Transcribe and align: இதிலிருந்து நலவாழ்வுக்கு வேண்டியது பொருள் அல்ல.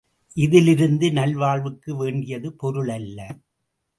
இதிலிருந்து 0.37 1.09
நலவாழ்வுக்கு 1.09 1.91
வேண்டியது 1.91 2.53
பொருள் 2.53 2.89
அல்ல. 2.89 3.37